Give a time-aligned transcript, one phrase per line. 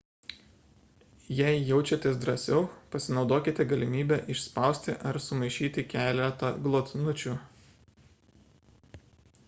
[1.39, 2.63] jei jaučiatės drąsiau
[2.95, 7.37] pasinaudokite galimybe išspausti ar sumaišyti keletą glotnučių